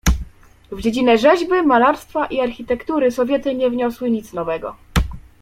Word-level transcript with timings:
"W 0.71 0.81
dziedzinę 0.81 1.17
rzeźby, 1.17 1.63
malarstwa 1.63 2.25
i 2.25 2.39
architektury 2.39 3.11
Sowiety 3.11 3.55
nie 3.55 3.69
wniosły 3.69 4.09
nic 4.11 4.33
nowego." 4.33 4.75